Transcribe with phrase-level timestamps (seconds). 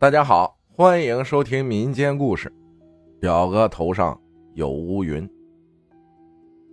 [0.00, 2.50] 大家好，欢迎收听民间故事。
[3.20, 4.18] 表哥头上
[4.54, 5.28] 有乌云。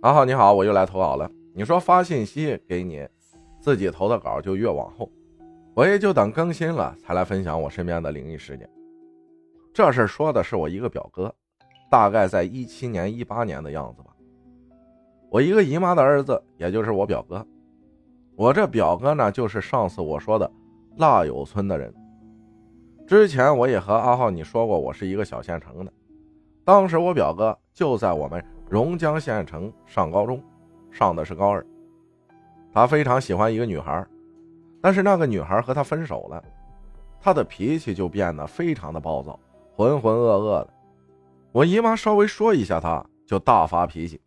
[0.00, 1.30] 阿浩你好，我又来投稿了。
[1.54, 3.06] 你说发信息给你，
[3.60, 5.12] 自己投的稿就越往后，
[5.74, 8.66] 我也就等更新了才来分享我身边的灵异事件。
[9.74, 11.30] 这事说的是我一个表哥，
[11.90, 14.16] 大概在一七年、一八年的样子吧。
[15.30, 17.46] 我一个姨妈的儿子，也就是我表哥。
[18.36, 20.50] 我这表哥呢，就是上次我说的
[20.96, 21.94] 腊友村的人。
[23.08, 25.90] 之前我也和阿浩你说过，我是一个小县城的。
[26.62, 30.44] 当时我表哥就在我们榕江县城上高中，
[30.90, 31.64] 上的是高二。
[32.70, 34.06] 他非常喜欢一个女孩，
[34.82, 36.44] 但是那个女孩和他分手了，
[37.18, 39.40] 他的脾气就变得非常的暴躁，
[39.74, 40.68] 浑浑噩噩的。
[41.50, 44.20] 我姨妈稍微说一下他，就大发脾气。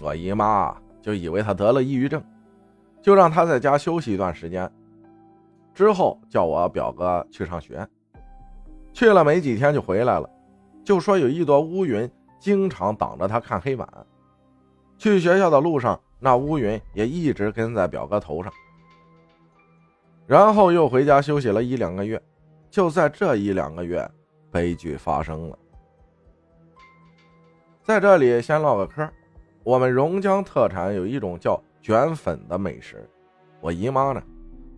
[0.00, 2.24] 我姨妈就以为他得了抑郁症。
[3.02, 4.72] 就让他在家休息一段时间，
[5.74, 7.86] 之后叫我表哥去上学。
[8.94, 10.30] 去了没几天就回来了，
[10.82, 13.86] 就说有一朵乌云经常挡着他看黑板。
[14.96, 18.50] 去学校的路上，那乌云也一直跟在表哥头上。
[20.26, 22.18] 然后又回家休息了一两个月，
[22.70, 24.10] 就在这一两个月，
[24.50, 25.58] 悲剧发生了。
[27.82, 29.06] 在这里先唠个嗑，
[29.62, 31.60] 我们榕江特产有一种叫。
[31.84, 33.06] 卷粉的美食，
[33.60, 34.22] 我姨妈呢，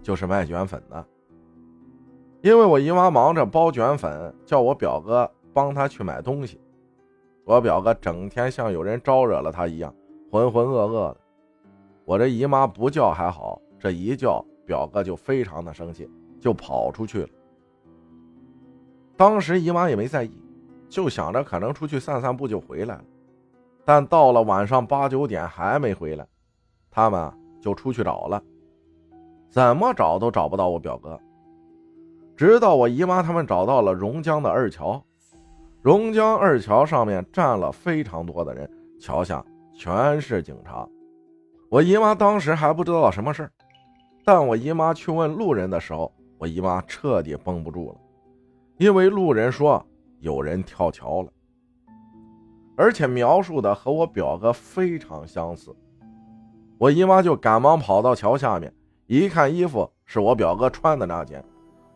[0.02, 1.06] 就是卖卷粉的。
[2.46, 6.60] 因为我姨妈忙着包卷粉，叫我表哥帮她去买东西。
[7.44, 9.92] 我表哥整天像有人招惹了他一样，
[10.30, 11.16] 浑浑噩噩的。
[12.04, 16.08] 我这姨妈不叫还好，这一叫，表哥就非常的生气，
[16.40, 17.28] 就跑出去了。
[19.16, 20.40] 当时姨妈也没在意，
[20.88, 23.04] 就想着可能出去散散步就回来了。
[23.84, 26.24] 但到了晚上八九点还没回来。
[26.92, 27.28] 他们
[27.60, 28.40] 就出去找了，
[29.48, 31.20] 怎么找都找不到我表哥。
[32.36, 35.02] 直到我姨妈他们找到了榕江的二桥，
[35.80, 38.70] 榕江二桥上面站了非常多的人，
[39.00, 39.42] 桥下
[39.72, 40.86] 全是警察。
[41.70, 43.50] 我姨妈当时还不知道什么事儿，
[44.22, 47.98] 但我姨妈去问路人的时候，我姨妈彻底绷不住了，
[48.76, 49.82] 因为路人说
[50.20, 51.30] 有人跳桥了，
[52.76, 55.74] 而且描述的和我表哥非常相似。
[56.76, 58.70] 我姨妈就赶忙跑到桥下面，
[59.06, 61.42] 一看衣服是我表哥穿的那件。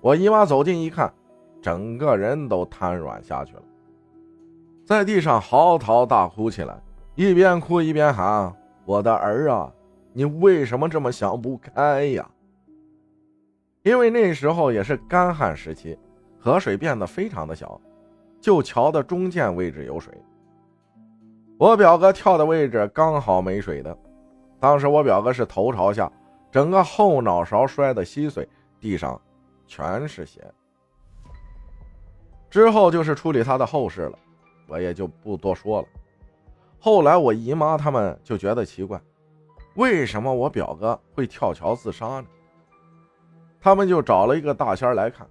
[0.00, 1.12] 我姨妈走近一看，
[1.60, 3.62] 整个人都瘫软下去了，
[4.86, 6.80] 在地上嚎啕大哭起来，
[7.14, 8.50] 一边哭一边喊
[8.86, 9.70] ：“我的儿啊，
[10.14, 12.26] 你为什么这么想不开呀？”
[13.82, 15.98] 因为那时候也是干旱时期，
[16.38, 17.80] 河水变得非常的小，
[18.40, 20.12] 就桥的中间位置有水。
[21.58, 23.94] 我表哥跳的位置刚好没水的。
[24.58, 26.10] 当时我表哥是头朝下，
[26.50, 29.20] 整个后脑勺摔得稀碎，地上
[29.70, 30.42] 全是血。
[32.50, 34.18] 之后就是处理他的后事了，
[34.66, 35.86] 我也就不多说了。
[36.80, 39.00] 后来我姨妈他们就觉得奇怪，
[39.76, 42.26] 为什么我表哥会跳桥自杀呢？
[43.60, 45.24] 他们就找了一个大仙来看，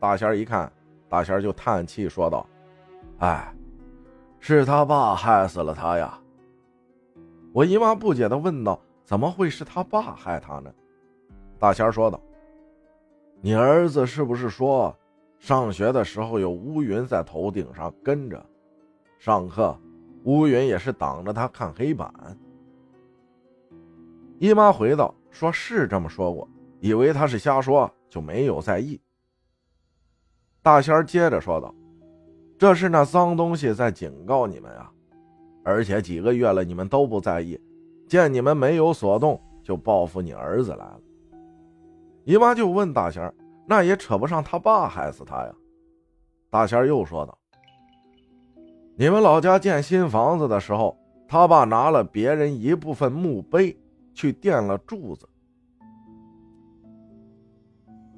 [0.00, 0.72] 大仙一看，
[1.06, 2.46] 大仙就叹气说道
[3.20, 3.54] ：“哎，
[4.40, 6.18] 是他爸害死了他呀。”
[7.52, 10.72] 我姨妈不解的问道：“怎么会是他爸害他呢？”
[11.60, 12.18] 大仙说道
[13.44, 14.96] ：“你儿子是不是说，
[15.38, 18.42] 上学的时候有乌云在头顶上跟着，
[19.18, 19.78] 上课
[20.22, 22.10] 乌云也是挡着他看黑板？”
[24.40, 26.48] 姨妈回道：“说是这么说过，
[26.80, 28.98] 以为他是瞎说，就没有在意。”
[30.64, 31.74] 大仙接着说道
[32.56, 34.90] ：“这是那脏东西在警告你们啊。”
[35.62, 37.60] 而且几个月了，你们都不在意，
[38.08, 41.00] 见你们没有所动，就报复你儿子来了。
[42.24, 43.34] 姨妈就问大仙儿
[43.66, 45.54] 那也扯不上他爸害死他呀。”
[46.50, 47.36] 大仙儿又说道
[48.96, 50.96] ：“你们老家建新房子的时候，
[51.28, 53.76] 他爸拿了别人一部分墓碑
[54.14, 55.28] 去垫了柱子。”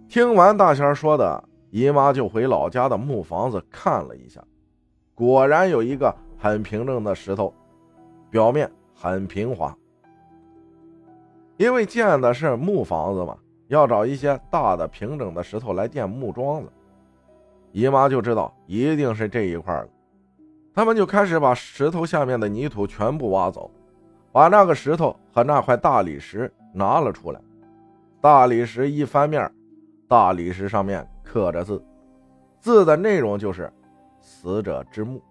[0.08, 4.42] 听完大仙儿说的，姨妈就回老家的木房子看了一下，
[5.14, 6.14] 果然有一个。
[6.38, 7.52] 很平整的石头，
[8.28, 9.74] 表面很平滑。
[11.56, 13.34] 因为建的是木房子嘛，
[13.68, 16.70] 要找一些大的平整的石头来垫木桩子。
[17.72, 19.88] 姨妈就知道一定是这一块了，
[20.72, 23.70] 他们就开始把石头下面的泥土全部挖走，
[24.32, 27.40] 把那个石头和那块大理石拿了出来。
[28.20, 29.50] 大理石一翻面，
[30.08, 31.84] 大理石上面刻着字，
[32.60, 33.70] 字的内容就是
[34.20, 35.22] “死者之墓”。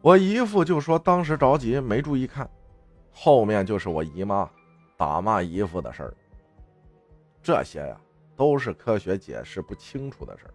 [0.00, 2.48] 我姨父就说，当时着急没注意看，
[3.12, 4.48] 后面就是我姨妈
[4.96, 6.14] 打骂姨父的事儿。
[7.42, 8.00] 这些呀，
[8.34, 10.54] 都是科学解释不清楚的事儿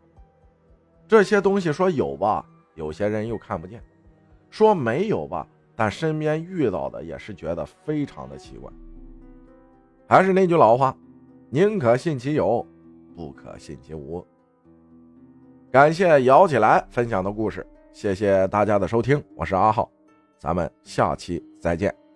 [1.08, 2.46] 这些东西说有吧，
[2.76, 3.80] 有些人又看不见；
[4.50, 8.72] 说没有吧，但身边遇到的也是觉得非常的奇怪。
[10.08, 10.96] 还是那句老话，
[11.50, 12.66] 宁可信其有，
[13.16, 14.26] 不可信其无。
[15.72, 19.90] 感谢摇起来分享的故事，谢谢大家的收听，我是阿浩，
[20.38, 22.11] 咱们下期再见。